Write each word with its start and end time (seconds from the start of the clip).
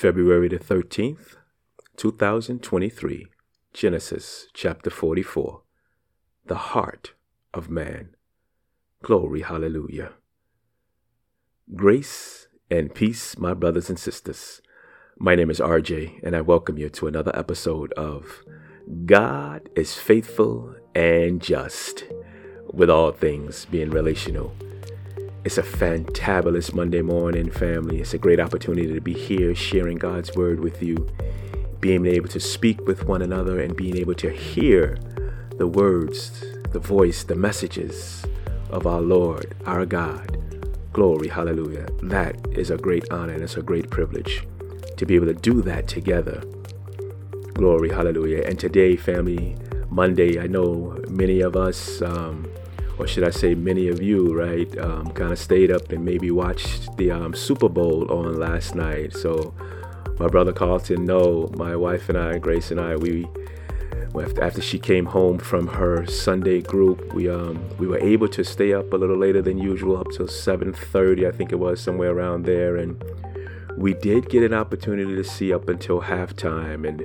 February 0.00 0.48
the 0.48 0.58
13th, 0.58 1.36
2023, 1.98 3.26
Genesis 3.74 4.46
chapter 4.54 4.88
44. 4.88 5.60
The 6.46 6.54
heart 6.54 7.12
of 7.52 7.68
man. 7.68 8.14
Glory, 9.02 9.42
hallelujah. 9.42 10.12
Grace 11.76 12.48
and 12.70 12.94
peace, 12.94 13.36
my 13.36 13.52
brothers 13.52 13.90
and 13.90 13.98
sisters. 13.98 14.62
My 15.18 15.34
name 15.34 15.50
is 15.50 15.60
RJ, 15.60 16.20
and 16.22 16.34
I 16.34 16.40
welcome 16.40 16.78
you 16.78 16.88
to 16.88 17.06
another 17.06 17.36
episode 17.36 17.92
of 17.92 18.42
God 19.04 19.68
is 19.76 19.96
Faithful 19.96 20.76
and 20.94 21.42
Just, 21.42 22.04
with 22.72 22.88
all 22.88 23.12
things 23.12 23.66
being 23.66 23.90
relational. 23.90 24.56
It's 25.42 25.56
a 25.56 25.62
fantabulous 25.62 26.74
Monday 26.74 27.00
morning, 27.00 27.50
family. 27.50 28.02
It's 28.02 28.12
a 28.12 28.18
great 28.18 28.38
opportunity 28.38 28.92
to 28.92 29.00
be 29.00 29.14
here 29.14 29.54
sharing 29.54 29.96
God's 29.96 30.36
word 30.36 30.60
with 30.60 30.82
you, 30.82 31.08
being 31.80 32.04
able 32.04 32.28
to 32.28 32.38
speak 32.38 32.86
with 32.86 33.06
one 33.06 33.22
another, 33.22 33.58
and 33.58 33.74
being 33.74 33.96
able 33.96 34.12
to 34.16 34.28
hear 34.28 34.98
the 35.56 35.66
words, 35.66 36.44
the 36.72 36.78
voice, 36.78 37.24
the 37.24 37.36
messages 37.36 38.22
of 38.68 38.86
our 38.86 39.00
Lord, 39.00 39.56
our 39.64 39.86
God. 39.86 40.36
Glory, 40.92 41.28
hallelujah. 41.28 41.86
That 42.02 42.36
is 42.52 42.70
a 42.70 42.76
great 42.76 43.10
honor 43.10 43.32
and 43.32 43.42
it's 43.42 43.56
a 43.56 43.62
great 43.62 43.88
privilege 43.88 44.46
to 44.98 45.06
be 45.06 45.14
able 45.14 45.26
to 45.26 45.34
do 45.34 45.62
that 45.62 45.88
together. 45.88 46.42
Glory, 47.54 47.88
hallelujah. 47.88 48.42
And 48.46 48.58
today, 48.58 48.94
family, 48.94 49.56
Monday, 49.88 50.38
I 50.38 50.48
know 50.48 51.02
many 51.08 51.40
of 51.40 51.56
us, 51.56 52.02
um, 52.02 52.46
or 53.00 53.06
should 53.06 53.24
I 53.24 53.30
say, 53.30 53.54
many 53.54 53.88
of 53.88 54.02
you, 54.02 54.34
right, 54.34 54.78
um, 54.78 55.10
kind 55.12 55.32
of 55.32 55.38
stayed 55.38 55.70
up 55.70 55.90
and 55.90 56.04
maybe 56.04 56.30
watched 56.30 56.98
the 56.98 57.10
um, 57.10 57.32
Super 57.32 57.70
Bowl 57.70 58.12
on 58.12 58.38
last 58.38 58.74
night. 58.74 59.14
So, 59.14 59.54
my 60.18 60.26
brother 60.26 60.52
Carlton, 60.52 61.06
no, 61.06 61.50
my 61.56 61.74
wife 61.74 62.10
and 62.10 62.18
I, 62.18 62.36
Grace 62.36 62.70
and 62.70 62.78
I, 62.78 62.96
we 62.96 63.26
after 64.42 64.60
she 64.60 64.78
came 64.78 65.06
home 65.06 65.38
from 65.38 65.66
her 65.68 66.04
Sunday 66.04 66.60
group, 66.60 67.14
we 67.14 67.30
um 67.30 67.64
we 67.78 67.86
were 67.86 68.00
able 68.00 68.28
to 68.28 68.44
stay 68.44 68.74
up 68.74 68.92
a 68.92 68.96
little 68.96 69.16
later 69.16 69.40
than 69.40 69.56
usual, 69.56 69.96
up 69.96 70.08
till 70.10 70.26
7:30, 70.26 71.26
I 71.26 71.30
think 71.30 71.52
it 71.52 71.58
was 71.58 71.80
somewhere 71.80 72.10
around 72.10 72.44
there, 72.44 72.76
and 72.76 73.02
we 73.78 73.94
did 73.94 74.28
get 74.28 74.42
an 74.42 74.52
opportunity 74.52 75.14
to 75.14 75.24
see 75.24 75.54
up 75.54 75.70
until 75.70 76.02
halftime, 76.02 76.86
and 76.86 77.00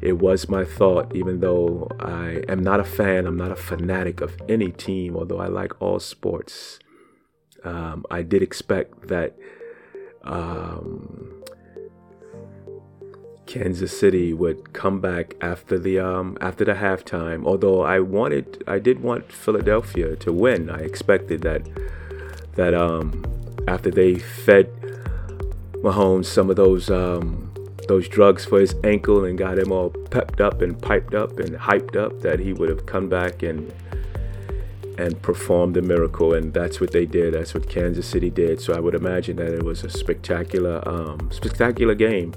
it 0.00 0.14
was 0.14 0.48
my 0.48 0.64
thought, 0.64 1.14
even 1.14 1.40
though 1.40 1.88
I 2.00 2.42
am 2.48 2.62
not 2.62 2.80
a 2.80 2.84
fan, 2.84 3.26
I'm 3.26 3.36
not 3.36 3.50
a 3.50 3.56
fanatic 3.56 4.20
of 4.20 4.40
any 4.48 4.72
team, 4.72 5.16
although 5.16 5.40
I 5.40 5.48
like 5.48 5.80
all 5.80 6.00
sports. 6.00 6.78
Um, 7.64 8.06
I 8.10 8.22
did 8.22 8.42
expect 8.42 9.08
that 9.08 9.36
um, 10.22 11.42
Kansas 13.46 13.98
City 13.98 14.32
would 14.32 14.72
come 14.72 15.00
back 15.00 15.34
after 15.42 15.78
the 15.78 15.98
um, 15.98 16.38
after 16.40 16.64
the 16.64 16.74
halftime. 16.74 17.44
Although 17.44 17.82
I 17.82 18.00
wanted, 18.00 18.64
I 18.66 18.78
did 18.78 19.02
want 19.02 19.30
Philadelphia 19.30 20.16
to 20.16 20.32
win. 20.32 20.70
I 20.70 20.78
expected 20.78 21.42
that 21.42 21.68
that 22.54 22.72
um, 22.72 23.24
after 23.68 23.90
they 23.90 24.14
fed 24.14 24.70
Mahomes 25.82 26.26
some 26.26 26.48
of 26.48 26.56
those 26.56 26.90
um, 26.90 27.49
those 27.90 28.08
drugs 28.08 28.44
for 28.44 28.60
his 28.60 28.72
ankle 28.84 29.24
and 29.24 29.36
got 29.36 29.58
him 29.58 29.72
all 29.72 29.90
pepped 29.90 30.40
up 30.40 30.62
and 30.62 30.80
piped 30.80 31.12
up 31.12 31.40
and 31.40 31.56
hyped 31.56 31.96
up 31.96 32.20
that 32.20 32.38
he 32.38 32.52
would 32.52 32.68
have 32.68 32.86
come 32.86 33.08
back 33.08 33.42
and 33.42 33.72
and 34.96 35.20
performed 35.22 35.74
the 35.74 35.82
miracle. 35.82 36.34
And 36.34 36.54
that's 36.54 36.80
what 36.80 36.92
they 36.92 37.04
did. 37.04 37.34
That's 37.34 37.52
what 37.52 37.68
Kansas 37.68 38.06
City 38.06 38.30
did. 38.30 38.60
So 38.60 38.74
I 38.74 38.78
would 38.78 38.94
imagine 38.94 39.38
that 39.38 39.52
it 39.52 39.64
was 39.64 39.82
a 39.82 39.90
spectacular 39.90 40.86
um, 40.88 41.32
spectacular 41.32 41.96
game. 41.96 42.32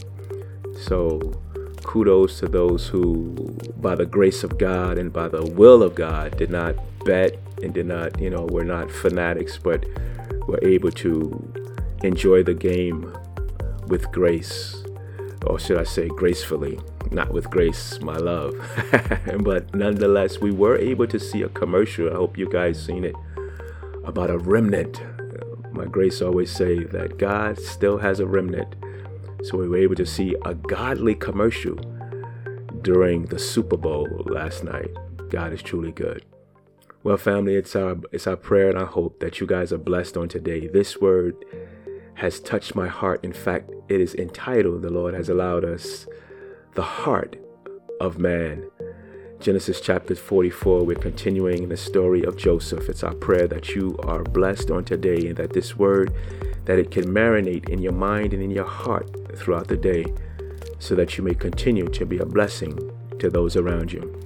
So 0.82 1.40
kudos 1.84 2.40
to 2.40 2.48
those 2.48 2.88
who 2.88 3.36
by 3.78 3.94
the 3.94 4.08
grace 4.08 4.44
of 4.44 4.58
God 4.58 4.98
and 4.98 5.14
by 5.14 5.28
the 5.28 5.45
will 5.45 5.84
of 5.84 5.94
God 5.94 6.36
did 6.36 6.50
not 6.50 6.73
bet 7.06 7.38
and 7.62 7.76
did 7.76 7.86
not 7.86 8.20
you 8.20 8.32
know 8.32 8.48
were 8.50 8.64
not 8.64 8.89
fanatics 8.89 9.60
but 9.60 9.86
were 10.48 10.64
able 10.64 10.92
to 10.92 11.54
enjoy 12.04 12.42
the 12.42 12.54
game 12.54 13.14
with 13.88 14.10
grace 14.14 14.83
or 15.45 15.59
should 15.59 15.77
I 15.77 15.83
say 15.83 16.08
gracefully, 16.08 16.80
not 17.11 17.31
with 17.31 17.49
grace, 17.49 17.99
my 18.02 18.17
love. 18.17 18.55
but 19.39 19.73
nonetheless, 19.76 20.39
we 20.39 20.52
were 20.52 20.77
able 20.77 21.08
to 21.08 21.20
see 21.20 21.42
a 21.42 21.49
commercial. 21.49 22.09
I 22.09 22.15
hope 22.15 22.37
you 22.37 22.49
guys 22.49 22.83
seen 22.83 23.04
it 23.04 23.15
about 24.03 24.30
a 24.30 24.37
remnant. 24.37 25.02
My 25.71 25.86
grace 25.86 26.21
always 26.21 26.52
say 26.52 26.83
that 26.83 27.17
God 27.17 27.58
still 27.59 27.98
has 27.98 28.20
a 28.20 28.27
remnant. 28.27 28.76
So 29.43 29.58
we 29.58 29.67
were 29.67 29.77
able 29.77 29.95
to 29.95 30.05
see 30.05 30.36
a 30.45 30.53
godly 30.53 31.15
commercial 31.15 31.76
during 32.82 33.26
the 33.26 33.39
Super 33.39 33.77
Bowl 33.77 34.08
last 34.26 34.64
night. 34.64 34.92
God 35.30 35.52
is 35.52 35.61
truly 35.61 35.92
good. 35.92 36.23
Well, 37.03 37.17
family, 37.17 37.55
it's 37.55 37.76
our 37.76 37.98
it's 38.14 38.27
our 38.27 38.37
prayer 38.37 38.70
and 38.70 38.77
our 38.77 38.86
hope 38.86 39.20
that 39.20 39.42
you 39.42 39.48
guys 39.48 39.73
are 39.73 39.77
blessed 39.77 40.15
on 40.15 40.30
today. 40.30 40.67
This 40.67 41.02
word 41.02 41.36
has 42.16 42.40
touched 42.40 42.76
my 42.76 42.88
heart. 42.88 43.24
In 43.24 43.34
fact, 43.34 43.70
it 43.90 44.00
is 44.00 44.16
entitled, 44.16 44.82
The 44.82 44.90
Lord 44.90 45.14
Has 45.14 45.30
Allowed 45.30 45.66
Us, 45.66 46.08
The 46.76 46.82
Heart 46.82 47.38
of 48.00 48.18
Man. 48.18 48.70
Genesis 49.40 49.82
chapter 49.82 50.16
44, 50.16 50.86
we're 50.86 50.96
continuing 50.96 51.68
the 51.68 51.76
story 51.76 52.24
of 52.24 52.38
Joseph. 52.38 52.88
It's 52.88 53.04
our 53.04 53.14
prayer 53.14 53.46
that 53.48 53.76
you 53.76 53.98
are 54.04 54.24
blessed 54.24 54.72
on 54.72 54.86
today 54.86 55.28
and 55.28 55.36
that 55.36 55.52
this 55.52 55.76
word, 55.76 56.14
that 56.66 56.80
it 56.80 56.92
can 56.92 57.06
marinate 57.06 57.68
in 57.68 57.82
your 57.82 57.92
mind 57.92 58.34
and 58.34 58.42
in 58.42 58.52
your 58.52 58.66
heart 58.66 59.38
throughout 59.38 59.68
the 59.68 59.76
day 59.76 60.06
so 60.80 60.95
that 60.95 61.18
you 61.18 61.24
may 61.24 61.34
continue 61.34 61.88
to 61.90 62.06
be 62.06 62.20
a 62.20 62.26
blessing 62.26 62.78
to 63.20 63.30
those 63.30 63.58
around 63.58 63.92
you. 63.92 64.22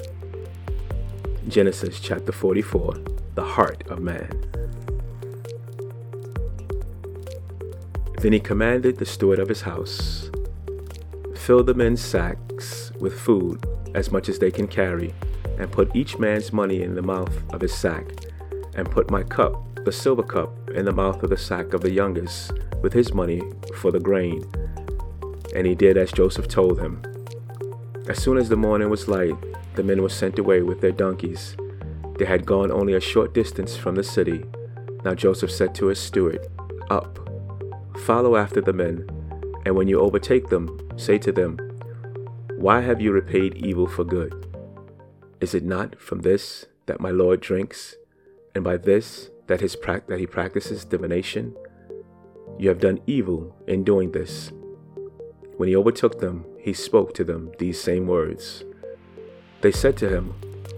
Genesis 1.47 1.99
chapter 1.99 2.31
44, 2.31 2.93
the 3.35 3.43
heart 3.43 3.87
of 3.89 3.99
man. 3.99 4.56
Then 8.21 8.33
he 8.33 8.39
commanded 8.39 8.97
the 8.97 9.05
steward 9.05 9.39
of 9.39 9.49
his 9.49 9.61
house 9.61 10.31
Fill 11.35 11.63
the 11.63 11.73
men's 11.73 12.01
sacks 12.01 12.91
with 12.99 13.17
food, 13.17 13.63
as 13.93 14.11
much 14.11 14.27
as 14.27 14.39
they 14.39 14.51
can 14.51 14.67
carry, 14.67 15.13
and 15.57 15.71
put 15.71 15.95
each 15.95 16.17
man's 16.17 16.51
money 16.51 16.81
in 16.81 16.95
the 16.95 17.01
mouth 17.01 17.31
of 17.53 17.61
his 17.61 17.73
sack, 17.73 18.05
and 18.75 18.89
put 18.89 19.09
my 19.11 19.23
cup, 19.23 19.63
the 19.85 19.91
silver 19.91 20.23
cup, 20.23 20.51
in 20.71 20.83
the 20.83 20.91
mouth 20.91 21.23
of 21.23 21.29
the 21.29 21.37
sack 21.37 21.73
of 21.73 21.81
the 21.81 21.91
youngest, 21.91 22.51
with 22.81 22.91
his 22.91 23.13
money 23.13 23.41
for 23.75 23.91
the 23.91 23.99
grain. 23.99 24.43
And 25.55 25.65
he 25.65 25.75
did 25.75 25.95
as 25.95 26.11
Joseph 26.11 26.47
told 26.47 26.79
him. 26.79 27.01
As 28.09 28.21
soon 28.21 28.37
as 28.37 28.49
the 28.49 28.57
morning 28.57 28.89
was 28.89 29.07
light, 29.07 29.35
the 29.75 29.83
men 29.83 30.01
were 30.01 30.09
sent 30.09 30.39
away 30.39 30.63
with 30.63 30.81
their 30.81 30.91
donkeys. 30.91 31.55
They 32.17 32.25
had 32.25 32.45
gone 32.45 32.71
only 32.71 32.93
a 32.93 32.99
short 32.99 33.33
distance 33.33 33.77
from 33.77 33.95
the 33.95 34.03
city. 34.03 34.43
Now 35.05 35.13
Joseph 35.13 35.51
said 35.51 35.75
to 35.75 35.85
his 35.87 35.99
steward, 35.99 36.47
Up 36.89 37.26
Follow 38.05 38.35
after 38.35 38.61
the 38.61 38.73
men, 38.73 39.07
and 39.65 39.75
when 39.75 39.87
you 39.87 39.99
overtake 39.99 40.49
them, 40.49 40.79
say 40.95 41.17
to 41.17 41.31
them, 41.31 41.57
Why 42.55 42.81
have 42.81 43.01
you 43.01 43.11
repaid 43.11 43.55
evil 43.55 43.87
for 43.87 44.03
good? 44.03 44.45
Is 45.41 45.53
it 45.53 45.63
not 45.63 45.99
from 45.99 46.19
this 46.21 46.65
that 46.85 47.01
my 47.01 47.11
Lord 47.11 47.41
drinks, 47.41 47.95
and 48.55 48.63
by 48.63 48.77
this 48.77 49.29
that, 49.47 49.61
his 49.61 49.75
pra- 49.75 50.03
that 50.07 50.19
he 50.19 50.27
practices 50.27 50.85
divination? 50.85 51.55
You 52.57 52.69
have 52.69 52.79
done 52.79 53.01
evil 53.05 53.55
in 53.67 53.83
doing 53.83 54.11
this. 54.11 54.51
When 55.57 55.69
he 55.69 55.75
overtook 55.75 56.19
them, 56.19 56.45
he 56.59 56.73
spoke 56.73 57.13
to 57.15 57.23
them 57.23 57.51
these 57.59 57.81
same 57.81 58.07
words. 58.07 58.63
They 59.61 59.71
said 59.71 59.97
to 59.97 60.09
him, 60.09 60.33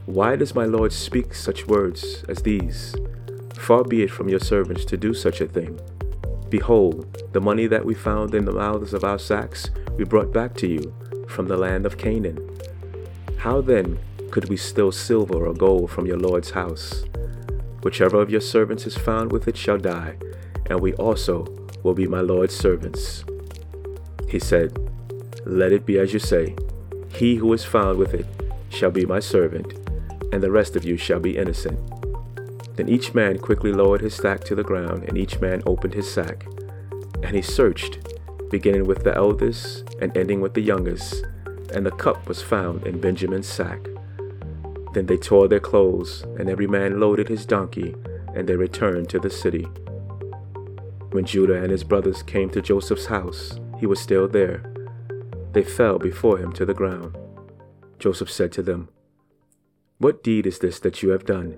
Why 0.06 0.35
does 0.35 0.56
my 0.56 0.66
Lord 0.66 0.94
speak 0.94 1.34
such 1.34 1.68
words 1.68 2.24
as 2.28 2.41
these? 2.41 2.96
Far 3.56 3.84
be 3.84 4.03
it 4.03 4.12
from 4.12 4.29
your 4.29 4.40
servants 4.40 4.85
to 4.85 4.97
do 4.97 5.13
such 5.13 5.41
a 5.41 5.47
thing. 5.47 5.79
Behold, 6.49 7.31
the 7.31 7.41
money 7.41 7.67
that 7.67 7.85
we 7.85 7.93
found 7.93 8.33
in 8.33 8.45
the 8.45 8.51
mouths 8.51 8.93
of 8.93 9.03
our 9.03 9.19
sacks 9.19 9.69
we 9.97 10.03
brought 10.03 10.33
back 10.33 10.55
to 10.55 10.67
you 10.67 10.93
from 11.28 11.47
the 11.47 11.57
land 11.57 11.85
of 11.85 11.97
Canaan. 11.97 12.40
How 13.37 13.61
then 13.61 13.99
could 14.31 14.49
we 14.49 14.57
steal 14.57 14.91
silver 14.91 15.46
or 15.46 15.53
gold 15.53 15.91
from 15.91 16.05
your 16.05 16.17
Lord's 16.17 16.51
house? 16.51 17.03
Whichever 17.84 18.22
of 18.22 18.29
your 18.29 18.41
servants 18.41 18.87
is 18.87 18.97
found 18.97 19.31
with 19.31 19.47
it 19.47 19.57
shall 19.57 19.78
die, 19.78 20.17
and 20.69 20.79
we 20.79 20.93
also 20.93 21.46
will 21.84 21.93
be 21.93 22.07
my 22.07 22.22
Lord's 22.22 22.55
servants. 22.55 23.23
He 24.28 24.40
said, 24.40 24.78
Let 25.45 25.72
it 25.72 25.85
be 25.85 25.99
as 25.99 26.13
you 26.13 26.19
say. 26.19 26.55
He 27.13 27.35
who 27.35 27.52
is 27.53 27.63
found 27.63 27.97
with 27.97 28.13
it 28.13 28.25
shall 28.69 28.91
be 28.91 29.05
my 29.05 29.19
servant, 29.19 29.73
and 30.31 30.41
the 30.41 30.52
rest 30.52 30.75
of 30.75 30.84
you 30.84 30.97
shall 30.97 31.19
be 31.19 31.37
innocent. 31.37 31.79
Then 32.79 32.87
each 32.87 33.14
man 33.14 33.40
quickly 33.40 33.73
lowered 33.73 33.99
his 33.99 34.16
sack 34.16 34.46
to 34.46 34.55
the 34.55 34.64
ground, 34.64 35.03
and 35.03 35.17
each 35.17 35.41
man 35.41 35.61
opened 35.66 35.93
his 35.93 36.09
sack. 36.09 36.46
And 37.22 37.35
he 37.35 37.41
searched, 37.41 37.99
beginning 38.49 38.85
with 38.85 39.03
the 39.03 39.14
eldest 39.14 39.84
and 39.99 40.16
ending 40.16 40.40
with 40.40 40.53
the 40.53 40.61
youngest, 40.61 41.26
and 41.73 41.85
the 41.85 41.91
cup 41.91 42.29
was 42.29 42.41
found 42.41 42.87
in 42.87 43.02
Benjamin's 43.02 43.49
sack. 43.49 43.85
Then 44.93 45.08
they 45.08 45.17
tore 45.17 45.49
their 45.49 45.59
clothes, 45.59 46.23
and 46.37 46.49
every 46.49 46.67
man 46.67 47.02
loaded 47.02 47.28
his 47.28 47.46
donkey, 47.46 47.97
and 48.34 48.47
they 48.47 48.55
returned 48.55 49.09
to 49.09 49.20
the 49.20 49.29
city. 49.29 49.67
When 51.11 51.26
Judah 51.26 51.61
and 51.61 51.72
his 51.72 51.84
brothers 51.84 52.23
came 52.23 52.49
to 52.52 52.61
Joseph's 52.61 53.08
house, 53.08 53.59
he 53.78 53.87
was 53.87 53.99
still 53.99 54.29
there, 54.29 54.64
they 55.52 55.64
fell 55.64 55.99
before 55.99 56.37
him 56.37 56.53
to 56.53 56.66
the 56.66 56.73
ground. 56.73 57.17
Joseph 57.97 58.31
said 58.31 58.53
to 58.53 58.61
them, 58.61 58.87
What 59.97 60.23
deed 60.23 60.47
is 60.47 60.59
this 60.59 60.79
that 60.79 61.03
you 61.03 61.09
have 61.09 61.26
done? 61.26 61.58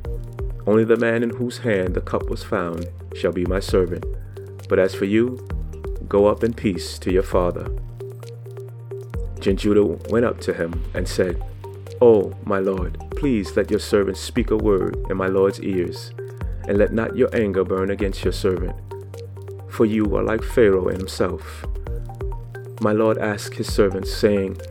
Only 0.71 0.85
the 0.85 0.95
man 0.95 1.21
in 1.21 1.31
whose 1.31 1.57
hand 1.57 1.95
the 1.95 1.99
cup 1.99 2.29
was 2.29 2.45
found 2.45 2.87
shall 3.13 3.33
be 3.33 3.43
my 3.45 3.59
servant. 3.59 4.05
But 4.69 4.79
as 4.79 4.95
for 4.95 5.03
you, 5.03 5.45
go 6.07 6.27
up 6.27 6.45
in 6.45 6.53
peace 6.53 6.97
to 6.99 7.11
your 7.11 7.23
father. 7.23 7.67
Then 9.41 9.57
Judah 9.57 9.83
went 10.09 10.23
up 10.23 10.39
to 10.39 10.53
him 10.53 10.81
and 10.93 11.05
said, 11.05 11.43
Oh, 11.99 12.31
my 12.45 12.59
lord, 12.59 12.97
please 13.17 13.57
let 13.57 13.69
your 13.69 13.81
servant 13.81 14.15
speak 14.15 14.49
a 14.49 14.55
word 14.55 14.95
in 15.09 15.17
my 15.17 15.27
lord's 15.27 15.59
ears, 15.59 16.13
and 16.69 16.77
let 16.77 16.93
not 16.93 17.17
your 17.17 17.35
anger 17.35 17.65
burn 17.65 17.91
against 17.91 18.23
your 18.23 18.31
servant. 18.31 18.77
For 19.67 19.85
you 19.85 20.15
are 20.15 20.23
like 20.23 20.41
Pharaoh 20.41 20.87
in 20.87 20.99
himself. 20.99 21.65
My 22.79 22.93
lord 22.93 23.17
asked 23.17 23.55
his 23.55 23.67
servants, 23.67 24.15
saying, 24.15 24.61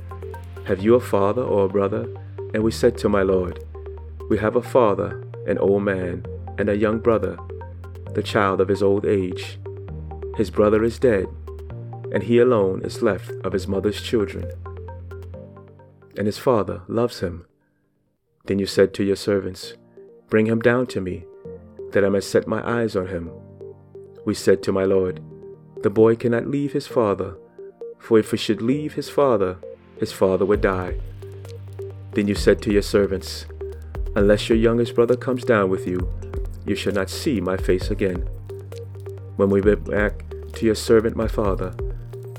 Have 0.64 0.80
you 0.80 0.94
a 0.94 1.00
father 1.00 1.42
or 1.42 1.66
a 1.66 1.68
brother? 1.68 2.08
And 2.54 2.62
we 2.62 2.70
said 2.70 2.96
to 2.98 3.10
my 3.10 3.20
lord, 3.20 3.62
We 4.30 4.38
have 4.38 4.56
a 4.56 4.62
father, 4.62 5.22
an 5.50 5.58
old 5.58 5.82
man, 5.82 6.24
and 6.58 6.68
a 6.68 6.76
young 6.76 6.98
brother, 6.98 7.36
the 8.14 8.22
child 8.22 8.60
of 8.60 8.68
his 8.68 8.82
old 8.82 9.04
age. 9.04 9.58
His 10.36 10.50
brother 10.50 10.84
is 10.84 10.98
dead, 10.98 11.26
and 12.12 12.22
he 12.22 12.38
alone 12.38 12.82
is 12.82 13.02
left 13.02 13.30
of 13.44 13.52
his 13.52 13.66
mother's 13.66 14.00
children. 14.00 14.50
And 16.16 16.26
his 16.26 16.38
father 16.38 16.82
loves 16.88 17.20
him. 17.20 17.46
Then 18.44 18.58
you 18.58 18.66
said 18.66 18.94
to 18.94 19.04
your 19.04 19.16
servants, 19.16 19.74
Bring 20.28 20.46
him 20.46 20.60
down 20.60 20.86
to 20.88 21.00
me, 21.00 21.24
that 21.92 22.04
I 22.04 22.08
may 22.08 22.20
set 22.20 22.46
my 22.46 22.66
eyes 22.66 22.94
on 22.94 23.08
him. 23.08 23.30
We 24.24 24.34
said 24.34 24.62
to 24.62 24.72
my 24.72 24.84
Lord, 24.84 25.20
The 25.82 25.90
boy 25.90 26.14
cannot 26.16 26.46
leave 26.46 26.72
his 26.72 26.86
father, 26.86 27.36
for 27.98 28.18
if 28.18 28.30
he 28.30 28.36
should 28.36 28.62
leave 28.62 28.94
his 28.94 29.08
father, 29.08 29.58
his 29.98 30.12
father 30.12 30.46
would 30.46 30.60
die. 30.60 31.00
Then 32.12 32.26
you 32.28 32.34
said 32.34 32.62
to 32.62 32.72
your 32.72 32.82
servants, 32.82 33.46
Unless 34.16 34.48
your 34.48 34.58
youngest 34.58 34.94
brother 34.96 35.16
comes 35.16 35.44
down 35.44 35.70
with 35.70 35.86
you, 35.86 36.12
you 36.66 36.74
shall 36.74 36.92
not 36.92 37.08
see 37.08 37.40
my 37.40 37.56
face 37.56 37.90
again. 37.90 38.28
When 39.36 39.50
we 39.50 39.60
went 39.60 39.84
back 39.84 40.24
to 40.54 40.66
your 40.66 40.74
servant 40.74 41.14
my 41.14 41.28
father, 41.28 41.74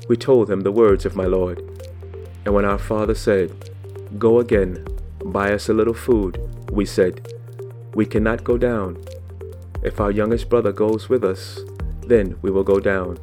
we 0.08 0.16
told 0.16 0.50
him 0.50 0.60
the 0.60 0.70
words 0.72 1.06
of 1.06 1.16
my 1.16 1.24
Lord. 1.24 1.60
And 2.44 2.54
when 2.54 2.66
our 2.66 2.78
father 2.78 3.14
said, 3.14 3.70
Go 4.18 4.38
again, 4.38 4.86
buy 5.24 5.52
us 5.52 5.70
a 5.70 5.72
little 5.72 5.94
food, 5.94 6.38
we 6.70 6.84
said, 6.84 7.32
We 7.94 8.04
cannot 8.04 8.44
go 8.44 8.58
down. 8.58 9.02
If 9.82 9.98
our 9.98 10.10
youngest 10.10 10.50
brother 10.50 10.72
goes 10.72 11.08
with 11.08 11.24
us, 11.24 11.60
then 12.06 12.36
we 12.42 12.50
will 12.50 12.64
go 12.64 12.80
down, 12.80 13.18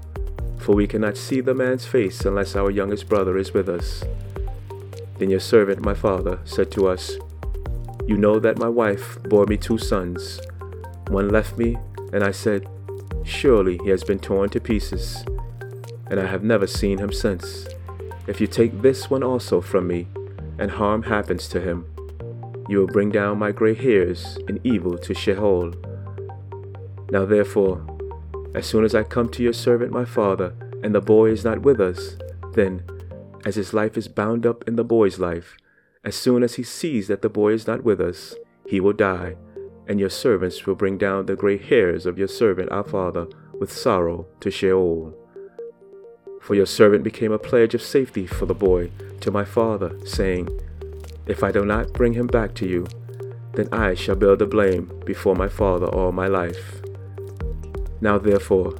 for 0.57 0.73
we 0.73 0.87
cannot 0.87 1.17
see 1.17 1.39
the 1.39 1.53
man's 1.53 1.85
face 1.85 2.25
unless 2.25 2.55
our 2.55 2.71
youngest 2.71 3.07
brother 3.07 3.37
is 3.37 3.53
with 3.53 3.69
us. 3.69 4.03
Then 5.19 5.29
your 5.29 5.39
servant, 5.39 5.81
my 5.81 5.93
father, 5.93 6.39
said 6.45 6.71
to 6.71 6.87
us, 6.87 7.17
You 8.09 8.17
know 8.17 8.39
that 8.39 8.57
my 8.57 8.67
wife 8.67 9.21
bore 9.25 9.45
me 9.45 9.55
two 9.55 9.77
sons. 9.77 10.41
One 11.09 11.29
left 11.29 11.59
me, 11.59 11.77
and 12.11 12.23
I 12.23 12.31
said, 12.31 12.67
Surely 13.23 13.77
he 13.83 13.89
has 13.91 14.03
been 14.03 14.17
torn 14.17 14.49
to 14.49 14.59
pieces, 14.59 15.23
and 16.09 16.19
I 16.19 16.25
have 16.25 16.41
never 16.41 16.65
seen 16.65 16.97
him 16.97 17.13
since. 17.13 17.67
If 18.25 18.41
you 18.41 18.47
take 18.47 18.81
this 18.81 19.11
one 19.11 19.21
also 19.21 19.61
from 19.61 19.85
me, 19.85 20.07
and 20.57 20.71
harm 20.71 21.03
happens 21.03 21.47
to 21.49 21.61
him, 21.61 21.85
you 22.67 22.79
will 22.79 22.87
bring 22.87 23.11
down 23.11 23.37
my 23.37 23.51
gray 23.51 23.75
hairs 23.75 24.39
in 24.47 24.59
evil 24.63 24.97
to 24.97 25.13
Sheol. 25.13 25.75
Now 27.11 27.25
therefore, 27.25 27.85
as 28.55 28.65
soon 28.65 28.85
as 28.85 28.95
I 28.95 29.03
come 29.03 29.29
to 29.29 29.43
your 29.43 29.53
servant 29.53 29.91
my 29.91 30.03
father, 30.03 30.55
and 30.81 30.95
the 30.95 30.99
boy 30.99 31.29
is 31.29 31.45
not 31.45 31.61
with 31.61 31.79
us, 31.79 32.17
then 32.53 32.81
as 33.45 33.53
his 33.53 33.71
life 33.71 33.99
is 33.99 34.07
bound 34.07 34.47
up 34.47 34.67
in 34.67 34.77
the 34.77 34.83
boy's 34.83 35.19
life. 35.19 35.57
As 36.03 36.15
soon 36.15 36.43
as 36.43 36.55
he 36.55 36.63
sees 36.63 37.09
that 37.09 37.21
the 37.21 37.29
boy 37.29 37.51
is 37.51 37.67
not 37.67 37.83
with 37.83 37.99
us, 37.99 38.33
he 38.65 38.79
will 38.79 38.93
die, 38.93 39.35
and 39.85 39.99
your 39.99 40.09
servants 40.09 40.65
will 40.65 40.75
bring 40.75 40.97
down 40.97 41.25
the 41.25 41.35
gray 41.35 41.57
hairs 41.57 42.05
of 42.05 42.17
your 42.17 42.27
servant 42.27 42.71
our 42.71 42.85
father 42.85 43.27
with 43.59 43.69
sorrow 43.69 44.25
to 44.39 44.49
Sheol. 44.49 45.13
For 46.41 46.55
your 46.55 46.65
servant 46.65 47.03
became 47.03 47.33
a 47.33 47.37
pledge 47.37 47.73
of 47.73 47.81
safety 47.81 48.25
for 48.25 48.45
the 48.45 48.53
boy 48.53 48.91
to 49.19 49.29
my 49.29 49.43
father, 49.43 49.99
saying, 50.05 50.47
If 51.27 51.43
I 51.43 51.51
do 51.51 51.65
not 51.65 51.91
bring 51.91 52.13
him 52.13 52.27
back 52.27 52.55
to 52.55 52.67
you, 52.67 52.87
then 53.55 53.67
I 53.73 53.93
shall 53.93 54.15
bear 54.15 54.37
the 54.37 54.45
blame 54.45 55.01
before 55.05 55.35
my 55.35 55.49
father 55.49 55.87
all 55.87 56.13
my 56.13 56.27
life. 56.27 56.81
Now 57.99 58.17
therefore, 58.17 58.71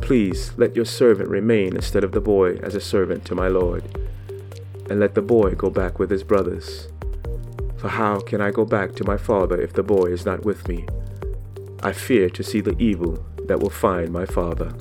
please 0.00 0.50
let 0.56 0.74
your 0.74 0.86
servant 0.86 1.28
remain 1.28 1.76
instead 1.76 2.02
of 2.02 2.10
the 2.10 2.20
boy 2.20 2.56
as 2.56 2.74
a 2.74 2.80
servant 2.80 3.24
to 3.26 3.36
my 3.36 3.46
lord 3.46 4.03
and 4.90 5.00
let 5.00 5.14
the 5.14 5.22
boy 5.22 5.54
go 5.54 5.70
back 5.70 5.98
with 5.98 6.10
his 6.10 6.22
brothers. 6.22 6.88
For 7.78 7.88
how 7.88 8.20
can 8.20 8.40
I 8.40 8.50
go 8.50 8.64
back 8.64 8.94
to 8.96 9.04
my 9.04 9.16
father 9.16 9.60
if 9.60 9.72
the 9.72 9.82
boy 9.82 10.06
is 10.06 10.24
not 10.24 10.44
with 10.44 10.68
me? 10.68 10.86
I 11.82 11.92
fear 11.92 12.30
to 12.30 12.42
see 12.42 12.60
the 12.60 12.76
evil 12.78 13.24
that 13.46 13.60
will 13.60 13.70
find 13.70 14.10
my 14.10 14.24
father. 14.24 14.72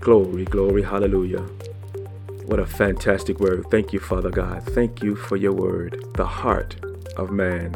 Glory, 0.00 0.44
glory, 0.44 0.82
hallelujah. 0.82 1.44
What 2.46 2.60
a 2.60 2.66
fantastic 2.66 3.40
word. 3.40 3.66
Thank 3.70 3.92
you, 3.92 3.98
Father 3.98 4.30
God. 4.30 4.62
Thank 4.62 5.02
you 5.02 5.16
for 5.16 5.36
your 5.36 5.52
word, 5.52 6.02
the 6.14 6.24
heart 6.24 6.76
of 7.16 7.30
man. 7.30 7.74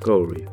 Glory. 0.00 0.48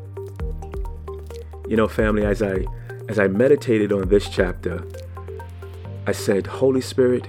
You 1.68 1.78
know, 1.78 1.88
family, 1.88 2.26
as 2.26 2.42
I 2.44 2.66
as 3.08 3.18
I 3.18 3.28
meditated 3.28 3.92
on 3.92 4.10
this 4.10 4.30
chapter, 4.30 4.84
I 6.06 6.12
said, 6.12 6.46
Holy 6.46 6.82
Spirit, 6.82 7.28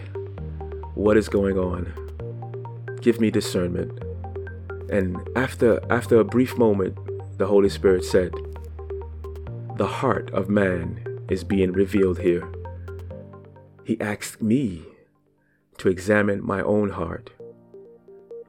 what 0.95 1.17
is 1.17 1.29
going 1.29 1.59
on. 1.59 1.93
Give 3.01 3.21
me 3.21 3.31
discernment. 3.31 3.99
And 4.91 5.17
after 5.37 5.81
after 5.91 6.19
a 6.19 6.25
brief 6.25 6.59
moment, 6.59 6.97
the 7.39 7.47
Holy 7.47 7.69
Spirit 7.69 8.05
said, 8.05 8.35
The 9.77 9.87
heart 9.87 10.31
of 10.33 10.49
man 10.49 11.25
is 11.29 11.45
being 11.45 11.73
revealed 11.73 12.19
here. 12.19 12.47
He 13.85 14.01
asked 14.01 14.43
me 14.43 14.85
to 15.79 15.89
examine 15.89 16.45
my 16.45 16.61
own 16.63 16.91
heart. 16.91 17.31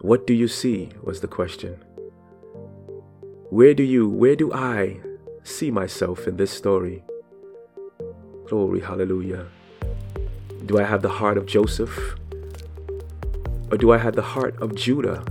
What 0.02 0.28
do 0.28 0.34
you 0.34 0.48
see? 0.48 0.90
was 1.02 1.22
the 1.22 1.28
question. 1.28 1.78
Where 3.50 3.74
do 3.74 3.84
you, 3.84 4.10
where 4.10 4.36
do 4.36 4.52
I 4.52 5.00
see 5.44 5.72
myself 5.72 6.28
in 6.28 6.38
this 6.38 6.52
story? 6.52 7.04
Glory, 8.48 8.82
hallelujah. 8.82 9.48
Do 10.66 10.80
I 10.80 10.84
have 10.84 11.02
the 11.02 11.10
heart 11.10 11.38
of 11.38 11.46
Joseph? 11.46 12.16
Or 13.72 13.78
do 13.78 13.92
I 13.92 13.98
have 13.98 14.16
the 14.16 14.22
heart 14.22 14.62
of 14.62 14.76
Judah? 14.76 15.24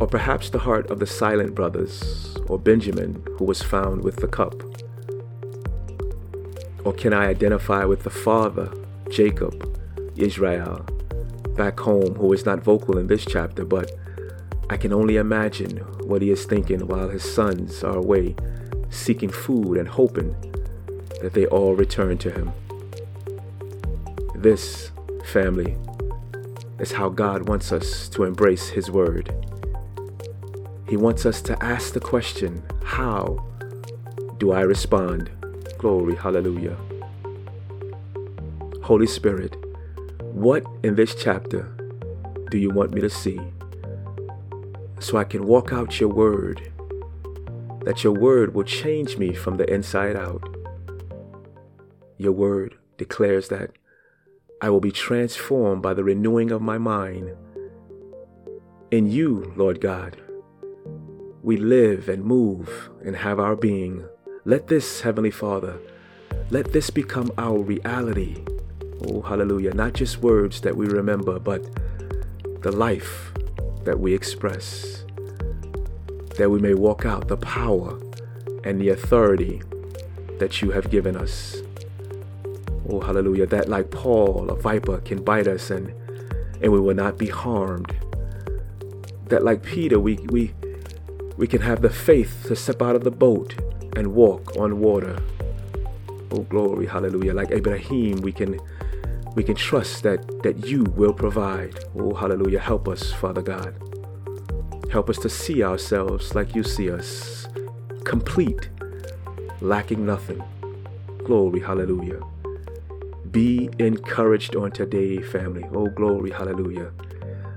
Or 0.00 0.08
perhaps 0.08 0.50
the 0.50 0.58
heart 0.58 0.90
of 0.90 0.98
the 0.98 1.06
silent 1.06 1.54
brothers, 1.54 2.36
or 2.48 2.58
Benjamin, 2.58 3.24
who 3.38 3.44
was 3.44 3.62
found 3.62 4.02
with 4.02 4.16
the 4.16 4.26
cup? 4.26 4.60
Or 6.84 6.92
can 6.92 7.12
I 7.12 7.26
identify 7.26 7.84
with 7.84 8.02
the 8.02 8.10
father, 8.10 8.72
Jacob, 9.10 9.78
Israel, 10.16 10.84
back 11.56 11.78
home, 11.78 12.16
who 12.16 12.32
is 12.32 12.44
not 12.44 12.64
vocal 12.64 12.98
in 12.98 13.06
this 13.06 13.24
chapter, 13.24 13.64
but 13.64 13.92
I 14.68 14.76
can 14.76 14.92
only 14.92 15.18
imagine 15.18 15.76
what 16.08 16.20
he 16.20 16.30
is 16.30 16.46
thinking 16.46 16.88
while 16.88 17.10
his 17.10 17.22
sons 17.22 17.84
are 17.84 17.96
away, 17.96 18.34
seeking 18.90 19.30
food 19.30 19.76
and 19.76 19.86
hoping 19.86 20.34
that 21.20 21.34
they 21.34 21.46
all 21.46 21.76
return 21.76 22.18
to 22.18 22.30
him. 22.32 22.50
This, 24.34 24.90
family, 25.24 25.76
is 26.82 26.90
how 26.90 27.08
God 27.08 27.48
wants 27.48 27.70
us 27.70 28.08
to 28.08 28.24
embrace 28.24 28.68
His 28.68 28.90
Word. 28.90 29.32
He 30.88 30.96
wants 30.96 31.24
us 31.24 31.40
to 31.42 31.64
ask 31.64 31.94
the 31.94 32.00
question, 32.00 32.60
How 32.82 33.38
do 34.38 34.50
I 34.50 34.62
respond? 34.62 35.30
Glory, 35.78 36.16
hallelujah. 36.16 36.76
Holy 38.82 39.06
Spirit, 39.06 39.56
what 40.20 40.66
in 40.82 40.96
this 40.96 41.14
chapter 41.14 41.62
do 42.50 42.58
you 42.58 42.70
want 42.70 42.92
me 42.92 43.00
to 43.00 43.08
see? 43.08 43.40
So 44.98 45.16
I 45.16 45.24
can 45.24 45.46
walk 45.46 45.72
out 45.72 46.00
your 46.00 46.10
word, 46.10 46.72
that 47.84 48.02
your 48.02 48.12
word 48.12 48.54
will 48.54 48.64
change 48.64 49.18
me 49.18 49.34
from 49.34 49.56
the 49.56 49.72
inside 49.72 50.16
out. 50.16 50.42
Your 52.18 52.32
word 52.32 52.76
declares 52.98 53.48
that 53.48 53.70
I 54.62 54.70
will 54.70 54.78
be 54.78 54.92
transformed 54.92 55.82
by 55.82 55.92
the 55.92 56.04
renewing 56.04 56.52
of 56.52 56.62
my 56.62 56.78
mind. 56.78 57.34
In 58.92 59.10
you, 59.10 59.52
Lord 59.56 59.80
God, 59.80 60.16
we 61.42 61.56
live 61.56 62.08
and 62.08 62.24
move 62.24 62.88
and 63.04 63.16
have 63.16 63.40
our 63.40 63.56
being. 63.56 64.04
Let 64.44 64.68
this, 64.68 65.00
Heavenly 65.00 65.32
Father, 65.32 65.80
let 66.50 66.72
this 66.72 66.90
become 66.90 67.32
our 67.38 67.58
reality. 67.58 68.44
Oh, 69.08 69.20
hallelujah. 69.22 69.74
Not 69.74 69.94
just 69.94 70.18
words 70.18 70.60
that 70.60 70.76
we 70.76 70.86
remember, 70.86 71.40
but 71.40 71.64
the 72.62 72.70
life 72.70 73.32
that 73.82 73.98
we 73.98 74.14
express. 74.14 75.04
That 76.38 76.50
we 76.50 76.60
may 76.60 76.74
walk 76.74 77.04
out 77.04 77.26
the 77.26 77.36
power 77.36 77.98
and 78.62 78.80
the 78.80 78.90
authority 78.90 79.60
that 80.38 80.62
you 80.62 80.70
have 80.70 80.88
given 80.88 81.16
us. 81.16 81.61
Oh, 82.92 83.00
hallelujah. 83.00 83.46
That, 83.46 83.70
like 83.70 83.90
Paul, 83.90 84.50
a 84.50 84.54
viper 84.54 84.98
can 84.98 85.24
bite 85.24 85.48
us 85.48 85.70
and, 85.70 85.94
and 86.60 86.70
we 86.70 86.78
will 86.78 86.94
not 86.94 87.16
be 87.16 87.26
harmed. 87.26 87.96
That, 89.28 89.42
like 89.42 89.62
Peter, 89.62 89.98
we, 89.98 90.16
we, 90.28 90.52
we 91.38 91.46
can 91.46 91.62
have 91.62 91.80
the 91.80 91.88
faith 91.88 92.44
to 92.48 92.54
step 92.54 92.82
out 92.82 92.94
of 92.94 93.02
the 93.02 93.10
boat 93.10 93.54
and 93.96 94.14
walk 94.14 94.56
on 94.56 94.78
water. 94.78 95.18
Oh, 96.32 96.40
glory, 96.40 96.84
hallelujah. 96.86 97.32
Like 97.32 97.50
Abraham, 97.50 98.20
we 98.20 98.30
can 98.30 98.60
we 99.34 99.42
can 99.42 99.54
trust 99.54 100.02
that, 100.02 100.42
that 100.42 100.66
you 100.66 100.84
will 100.84 101.14
provide. 101.14 101.86
Oh, 101.96 102.12
hallelujah. 102.12 102.58
Help 102.58 102.86
us, 102.88 103.10
Father 103.14 103.40
God. 103.40 103.74
Help 104.90 105.08
us 105.08 105.16
to 105.20 105.30
see 105.30 105.62
ourselves 105.62 106.34
like 106.34 106.54
you 106.54 106.62
see 106.62 106.90
us, 106.90 107.48
complete, 108.04 108.68
lacking 109.62 110.04
nothing. 110.04 110.42
Glory, 111.24 111.60
hallelujah. 111.60 112.20
Be 113.32 113.70
encouraged 113.78 114.56
on 114.56 114.72
today, 114.72 115.22
family. 115.22 115.64
Oh, 115.72 115.86
glory, 115.88 116.30
hallelujah. 116.30 116.92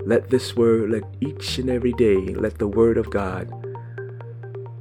Let 0.00 0.30
this 0.30 0.56
word, 0.56 0.88
let 0.88 1.02
each 1.20 1.58
and 1.58 1.68
every 1.68 1.92
day, 1.92 2.16
let 2.34 2.56
the 2.56 2.66
word 2.66 2.96
of 2.96 3.10
God, 3.10 3.52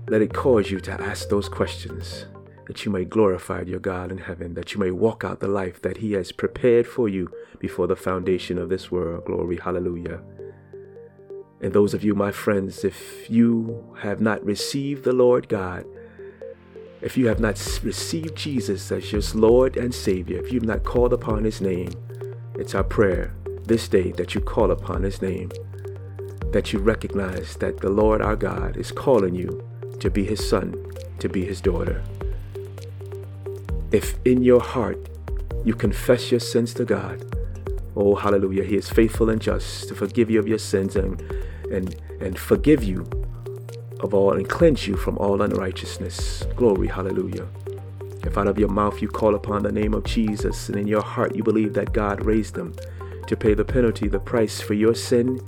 let 0.08 0.22
it 0.22 0.34
cause 0.34 0.72
you 0.72 0.80
to 0.80 0.94
ask 0.94 1.28
those 1.28 1.50
questions 1.50 2.28
that 2.68 2.86
you 2.86 2.92
may 2.92 3.04
glorify 3.04 3.62
your 3.62 3.80
God 3.80 4.10
in 4.10 4.20
heaven, 4.20 4.54
that 4.54 4.74
you 4.74 4.80
may 4.80 4.90
walk 4.90 5.26
out 5.26 5.42
the 5.42 5.50
life 5.50 5.82
that 5.82 5.98
He 5.98 6.14
has 6.14 6.32
prepared 6.32 6.88
for 6.88 7.10
you 7.10 7.30
before 7.60 7.88
the 7.88 7.98
foundation 7.98 8.58
of 8.58 8.70
this 8.70 8.90
world. 8.90 9.26
Glory, 9.26 9.58
hallelujah. 9.58 10.22
And 11.60 11.74
those 11.74 11.94
of 11.94 12.06
you, 12.06 12.16
my 12.16 12.32
friends, 12.32 12.86
if 12.86 13.30
you 13.30 13.96
have 14.00 14.22
not 14.22 14.44
received 14.46 15.04
the 15.04 15.14
Lord 15.14 15.50
God, 15.50 15.86
if 17.06 17.16
you 17.16 17.28
have 17.28 17.40
not 17.40 17.56
received 17.84 18.36
Jesus 18.36 18.92
as 18.92 19.12
your 19.12 19.22
Lord 19.36 19.78
and 19.78 19.94
Savior, 19.94 20.40
if 20.40 20.52
you've 20.52 20.66
not 20.66 20.84
called 20.84 21.14
upon 21.14 21.44
His 21.44 21.62
name, 21.62 21.92
it's 22.56 22.74
our 22.74 22.84
prayer 22.84 23.32
this 23.64 23.88
day 23.88 24.12
that 24.14 24.34
you 24.34 24.42
call 24.42 24.72
upon 24.72 25.04
His 25.04 25.22
name, 25.22 25.52
that 26.52 26.74
you 26.74 26.80
recognize 26.80 27.58
that 27.58 27.78
the 27.78 27.92
Lord 27.92 28.24
our 28.24 28.36
God 28.36 28.76
is 28.76 28.92
calling 28.92 29.36
you 29.36 29.64
to 30.00 30.10
be 30.10 30.26
His 30.26 30.50
son, 30.50 30.74
to 31.20 31.30
be 31.30 31.46
His 31.46 31.62
daughter. 31.62 32.04
If 33.92 34.16
in 34.26 34.42
your 34.42 34.60
heart 34.60 34.98
you 35.64 35.76
confess 35.76 36.32
your 36.32 36.40
sins 36.40 36.74
to 36.74 36.86
God, 36.86 37.24
oh 37.96 38.16
hallelujah, 38.16 38.64
He 38.64 38.78
is 38.78 38.90
faithful 38.90 39.30
and 39.30 39.40
just 39.40 39.90
to 39.90 39.96
forgive 39.96 40.32
you 40.32 40.40
of 40.40 40.48
your 40.48 40.58
sins 40.58 40.96
and 40.96 41.22
and 41.72 41.96
and 42.20 42.40
forgive 42.40 42.84
you 42.84 43.08
of 44.02 44.14
all 44.14 44.34
and 44.34 44.48
cleanse 44.50 44.88
you 44.88 44.96
from 44.96 45.18
all 45.18 45.42
unrighteousness. 45.42 46.46
Glory, 46.56 46.88
hallelujah. 46.88 47.48
If 48.26 48.38
out 48.38 48.48
of 48.48 48.58
your 48.58 48.70
mouth 48.70 49.02
you 49.02 49.08
call 49.08 49.36
upon 49.36 49.64
the 49.64 49.72
name 49.72 49.94
of 49.94 50.04
Jesus 50.04 50.70
and 50.70 50.78
in 50.78 50.88
your 50.88 51.02
heart 51.02 51.36
you 51.36 51.44
believe 51.44 51.74
that 51.74 51.94
God 51.94 52.26
raised 52.26 52.58
him 52.58 52.76
to 53.28 53.36
pay 53.36 53.54
the 53.54 53.66
penalty, 53.66 54.08
the 54.08 54.20
price 54.20 54.62
for 54.62 54.74
your 54.74 54.96
sin, 54.96 55.40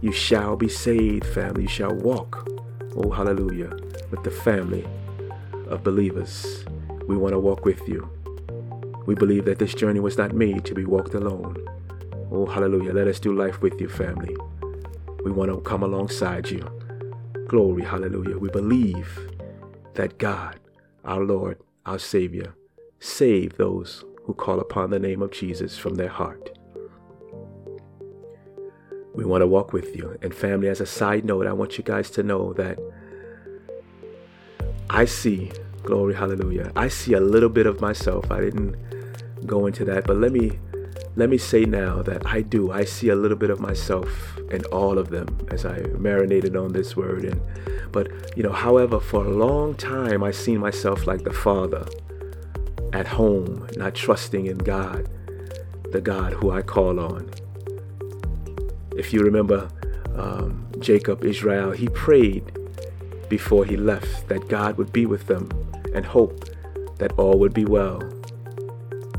you 0.00 0.12
shall 0.12 0.56
be 0.56 0.68
saved, 0.68 1.26
family. 1.26 1.62
You 1.62 1.68
shall 1.68 1.94
walk, 1.94 2.48
oh 2.96 3.10
hallelujah, 3.10 3.76
with 4.10 4.22
the 4.22 4.30
family 4.30 4.86
of 5.68 5.82
believers. 5.82 6.64
We 7.06 7.16
want 7.16 7.32
to 7.32 7.38
walk 7.38 7.64
with 7.64 7.86
you. 7.88 8.08
We 9.06 9.14
believe 9.14 9.44
that 9.44 9.58
this 9.58 9.74
journey 9.74 10.00
was 10.00 10.16
not 10.16 10.32
made 10.34 10.64
to 10.64 10.74
be 10.74 10.84
walked 10.84 11.14
alone. 11.14 11.56
Oh, 12.30 12.46
hallelujah. 12.46 12.92
Let 12.92 13.06
us 13.06 13.20
do 13.20 13.34
life 13.34 13.60
with 13.60 13.78
you, 13.80 13.88
family. 13.88 14.34
We 15.24 15.30
want 15.30 15.52
to 15.52 15.60
come 15.60 15.82
alongside 15.82 16.48
you. 16.50 16.66
Glory, 17.48 17.82
hallelujah. 17.82 18.38
We 18.38 18.48
believe 18.48 19.30
that 19.94 20.18
God, 20.18 20.58
our 21.04 21.22
Lord, 21.22 21.58
our 21.84 21.98
Savior, 21.98 22.54
save 23.00 23.56
those 23.56 24.04
who 24.22 24.34
call 24.34 24.60
upon 24.60 24.90
the 24.90 24.98
name 24.98 25.20
of 25.22 25.30
Jesus 25.30 25.76
from 25.76 25.96
their 25.96 26.08
heart. 26.08 26.58
We 29.14 29.24
want 29.24 29.42
to 29.42 29.46
walk 29.46 29.72
with 29.72 29.94
you. 29.94 30.18
And 30.22 30.34
family, 30.34 30.68
as 30.68 30.80
a 30.80 30.86
side 30.86 31.24
note, 31.24 31.46
I 31.46 31.52
want 31.52 31.78
you 31.78 31.84
guys 31.84 32.10
to 32.12 32.22
know 32.22 32.52
that 32.54 32.78
I 34.90 35.04
see, 35.04 35.52
glory, 35.82 36.14
hallelujah. 36.14 36.72
I 36.74 36.88
see 36.88 37.12
a 37.12 37.20
little 37.20 37.48
bit 37.48 37.66
of 37.66 37.80
myself. 37.80 38.30
I 38.30 38.40
didn't 38.40 38.74
go 39.46 39.66
into 39.66 39.84
that, 39.84 40.06
but 40.06 40.16
let 40.16 40.32
me 40.32 40.58
let 41.16 41.28
me 41.28 41.38
say 41.38 41.64
now 41.64 42.02
that 42.02 42.26
I 42.26 42.42
do. 42.42 42.72
I 42.72 42.84
see 42.84 43.08
a 43.08 43.16
little 43.16 43.36
bit 43.36 43.50
of 43.50 43.60
myself 43.60 44.08
in 44.50 44.64
all 44.66 44.98
of 44.98 45.10
them 45.10 45.46
as 45.50 45.64
I 45.64 45.78
marinated 45.98 46.56
on 46.56 46.72
this 46.72 46.96
word. 46.96 47.24
And 47.24 47.40
but 47.92 48.36
you 48.36 48.42
know, 48.42 48.52
however, 48.52 48.98
for 48.98 49.24
a 49.24 49.30
long 49.30 49.74
time 49.74 50.24
I 50.24 50.32
seen 50.32 50.58
myself 50.58 51.06
like 51.06 51.22
the 51.22 51.32
father 51.32 51.86
at 52.92 53.06
home, 53.06 53.68
not 53.76 53.94
trusting 53.94 54.46
in 54.46 54.58
God, 54.58 55.08
the 55.92 56.00
God 56.00 56.32
who 56.32 56.50
I 56.50 56.62
call 56.62 56.98
on. 56.98 57.30
If 58.96 59.12
you 59.12 59.20
remember 59.20 59.68
um, 60.16 60.66
Jacob, 60.78 61.24
Israel, 61.24 61.72
he 61.72 61.88
prayed 61.88 62.58
before 63.28 63.64
he 63.64 63.76
left 63.76 64.28
that 64.28 64.48
God 64.48 64.76
would 64.78 64.92
be 64.92 65.06
with 65.06 65.26
them 65.26 65.48
and 65.94 66.04
hope 66.04 66.44
that 66.98 67.12
all 67.12 67.38
would 67.38 67.54
be 67.54 67.64
well. 67.64 68.00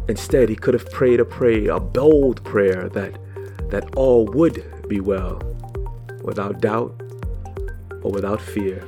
Instead, 0.08 0.50
he 0.50 0.56
could 0.56 0.74
have 0.74 0.90
prayed 0.92 1.20
a 1.20 1.26
prayer, 1.26 1.72
a 1.72 1.80
bold 1.80 2.44
prayer 2.44 2.90
that 2.90 3.18
that 3.70 3.96
all 3.96 4.26
would 4.26 4.88
be 4.88 5.00
well, 5.00 5.42
without 6.24 6.62
doubt 6.62 7.02
or 8.04 8.12
without 8.12 8.40
fear. 8.40 8.84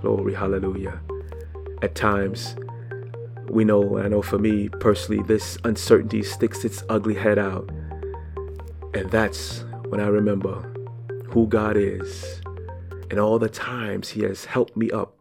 Glory, 0.00 0.34
hallelujah. 0.34 0.98
At 1.82 1.94
times, 1.94 2.56
we 3.48 3.64
know, 3.64 3.98
I 3.98 4.08
know 4.08 4.22
for 4.22 4.38
me 4.38 4.68
personally, 4.68 5.22
this 5.22 5.58
uncertainty 5.64 6.22
sticks 6.22 6.64
its 6.64 6.82
ugly 6.88 7.14
head 7.14 7.38
out. 7.38 7.68
And 8.94 9.10
that's 9.10 9.64
when 9.88 10.00
I 10.00 10.06
remember 10.06 10.62
who 11.28 11.46
God 11.46 11.76
is 11.76 12.40
and 13.10 13.18
all 13.18 13.38
the 13.38 13.48
times 13.48 14.10
He 14.10 14.22
has 14.22 14.46
helped 14.46 14.76
me 14.76 14.90
up 14.90 15.14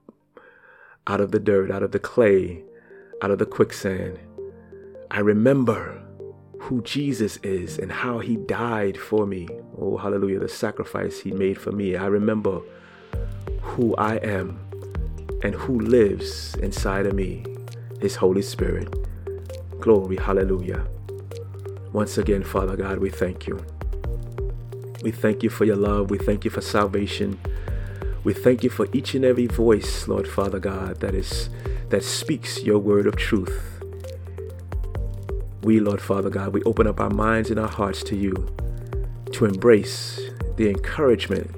out 1.07 1.19
of 1.19 1.31
the 1.31 1.39
dirt, 1.39 1.71
out 1.71 1.83
of 1.83 1.91
the 1.91 1.99
clay, 1.99 2.63
out 3.21 3.31
of 3.31 3.39
the 3.39 3.45
quicksand. 3.45 4.19
I 5.11 5.21
remember 5.21 5.99
who 6.59 6.83
Jesus 6.83 7.37
is 7.37 7.79
and 7.79 7.91
how 7.91 8.19
he 8.19 8.35
died 8.35 8.95
for 8.95 9.25
me. 9.25 9.47
Oh, 9.79 9.97
hallelujah, 9.97 10.37
the 10.37 10.47
sacrifice 10.47 11.19
he 11.19 11.31
made 11.31 11.59
for 11.59 11.71
me. 11.71 11.95
I 11.95 12.05
remember 12.05 12.61
who 13.61 13.95
I 13.95 14.17
am 14.17 14.59
and 15.41 15.55
who 15.55 15.79
lives 15.79 16.53
inside 16.55 17.07
of 17.07 17.15
me, 17.15 17.43
his 17.99 18.17
Holy 18.17 18.43
Spirit. 18.43 18.93
Glory, 19.79 20.17
hallelujah. 20.17 20.85
Once 21.91 22.19
again, 22.19 22.43
Father 22.43 22.75
God, 22.75 22.99
we 22.99 23.09
thank 23.09 23.47
you. 23.47 23.65
We 25.01 25.09
thank 25.09 25.41
you 25.41 25.49
for 25.49 25.65
your 25.65 25.77
love. 25.77 26.11
We 26.11 26.19
thank 26.19 26.45
you 26.45 26.51
for 26.51 26.61
salvation. 26.61 27.39
We 28.23 28.33
thank 28.33 28.63
you 28.63 28.69
for 28.69 28.87
each 28.93 29.15
and 29.15 29.25
every 29.25 29.47
voice, 29.47 30.07
Lord 30.07 30.27
Father 30.27 30.59
God, 30.59 30.99
that 30.99 31.15
is 31.15 31.49
that 31.87 32.03
speaks 32.03 32.61
your 32.61 32.77
word 32.77 33.07
of 33.07 33.15
truth. 33.15 33.78
We, 35.61 35.79
Lord 35.79 36.01
Father 36.01 36.29
God, 36.29 36.53
we 36.53 36.63
open 36.63 36.87
up 36.87 36.99
our 36.99 37.09
minds 37.09 37.49
and 37.49 37.59
our 37.59 37.67
hearts 37.67 38.01
to 38.03 38.15
you 38.15 38.33
to 39.33 39.45
embrace 39.45 40.19
the 40.55 40.69
encouragement, 40.69 41.53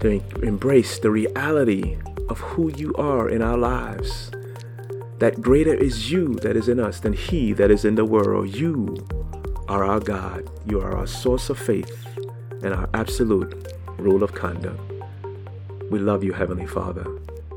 to 0.00 0.22
embrace 0.42 0.98
the 0.98 1.10
reality 1.10 1.96
of 2.28 2.38
who 2.40 2.72
you 2.76 2.94
are 2.94 3.28
in 3.28 3.42
our 3.42 3.56
lives. 3.56 4.30
That 5.18 5.40
greater 5.40 5.74
is 5.74 6.10
you 6.10 6.34
that 6.36 6.56
is 6.56 6.68
in 6.68 6.78
us 6.78 7.00
than 7.00 7.12
he 7.12 7.52
that 7.54 7.70
is 7.70 7.84
in 7.84 7.94
the 7.94 8.04
world. 8.04 8.54
You 8.54 9.06
are 9.68 9.84
our 9.84 10.00
God. 10.00 10.48
You 10.66 10.80
are 10.80 10.96
our 10.96 11.06
source 11.06 11.50
of 11.50 11.58
faith 11.58 12.06
and 12.62 12.74
our 12.74 12.88
absolute 12.94 13.72
rule 13.98 14.22
of 14.22 14.34
conduct. 14.34 14.80
We 15.90 15.98
love 15.98 16.22
you, 16.22 16.32
Heavenly 16.32 16.66
Father, 16.66 17.06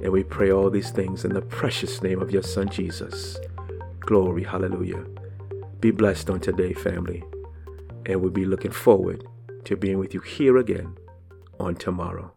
and 0.02 0.12
we 0.12 0.24
pray 0.24 0.52
all 0.52 0.70
these 0.70 0.92
things 0.92 1.26
in 1.26 1.34
the 1.34 1.42
precious 1.42 2.02
name 2.02 2.22
of 2.22 2.32
your 2.32 2.44
Son, 2.44 2.70
Jesus. 2.70 3.38
Glory, 4.00 4.44
hallelujah. 4.44 5.06
Be 5.82 5.90
blessed 5.90 6.30
on 6.30 6.40
today, 6.40 6.74
family. 6.74 7.24
And 8.06 8.22
we'll 8.22 8.30
be 8.30 8.46
looking 8.46 8.72
forward 8.72 9.26
to 9.66 9.76
being 9.76 9.98
with 9.98 10.14
you 10.14 10.20
here 10.20 10.58
again 10.58 10.96
on 11.60 11.76
tomorrow. 11.76 12.32